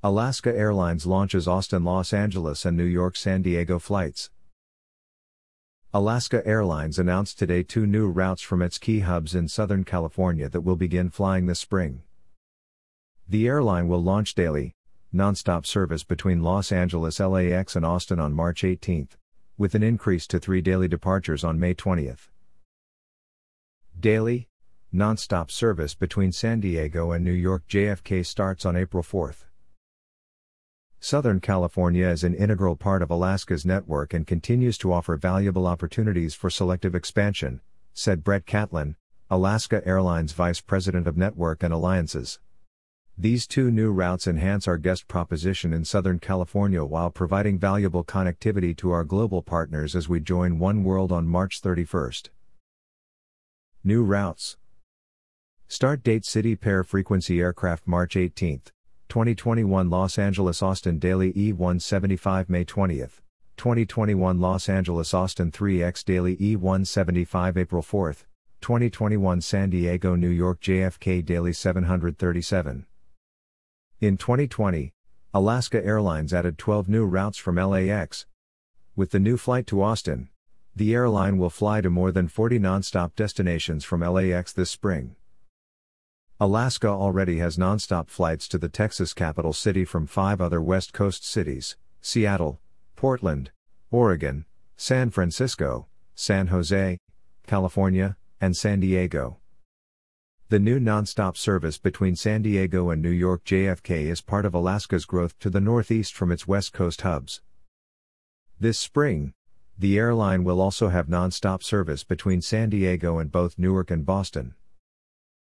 [0.00, 4.30] Alaska Airlines launches Austin Los Angeles and New York San Diego flights.
[5.92, 10.60] Alaska Airlines announced today two new routes from its key hubs in Southern California that
[10.60, 12.02] will begin flying this spring.
[13.28, 14.76] The airline will launch daily,
[15.12, 19.08] nonstop service between Los Angeles LAX and Austin on March 18,
[19.56, 22.12] with an increase to three daily departures on May 20.
[23.98, 24.46] Daily,
[24.94, 29.34] nonstop service between San Diego and New York JFK starts on April 4.
[31.00, 36.34] Southern California is an integral part of Alaska's network and continues to offer valuable opportunities
[36.34, 37.60] for selective expansion,
[37.92, 38.96] said Brett Catlin,
[39.30, 42.40] Alaska Airlines Vice President of Network and Alliances.
[43.16, 48.76] These two new routes enhance our guest proposition in Southern California while providing valuable connectivity
[48.78, 52.30] to our global partners as we join oneworld on March 31st.
[53.84, 54.56] New routes.
[55.68, 58.62] Start date City Pair Frequency Aircraft March 18,
[59.08, 63.22] 2021 Los Angeles Austin Daily E175 May 20th,
[63.56, 68.24] 2021 Los Angeles Austin 3X Daily E175 April 4th,
[68.60, 72.84] 2021 San Diego New York JFK Daily 737.
[74.02, 74.92] In 2020,
[75.32, 78.26] Alaska Airlines added 12 new routes from LAX.
[78.94, 80.28] With the new flight to Austin,
[80.76, 85.16] the airline will fly to more than 40 nonstop destinations from LAX this spring.
[86.40, 91.24] Alaska already has nonstop flights to the Texas capital city from five other West Coast
[91.24, 92.60] cities Seattle,
[92.94, 93.50] Portland,
[93.90, 94.44] Oregon,
[94.76, 96.96] San Francisco, San Jose,
[97.48, 99.38] California, and San Diego.
[100.48, 105.06] The new nonstop service between San Diego and New York JFK is part of Alaska's
[105.06, 107.42] growth to the northeast from its West Coast hubs.
[108.60, 109.32] This spring,
[109.76, 114.54] the airline will also have nonstop service between San Diego and both Newark and Boston.